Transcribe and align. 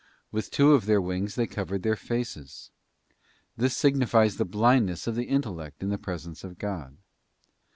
With 0.31 0.49
two 0.49 0.71
of 0.73 0.87
their 0.87 0.99
wings 0.99 1.35
they 1.35 1.45
covered 1.45 1.83
their 1.83 1.95
faces; 1.95 2.71
this 3.55 3.77
signifies 3.77 4.37
the 4.37 4.45
blindness 4.45 5.05
of 5.05 5.13
the 5.13 5.25
intellect 5.25 5.83
in 5.83 5.89
the 5.89 5.99
presence 5.99 6.43
of 6.43 6.57
God. 6.57 6.97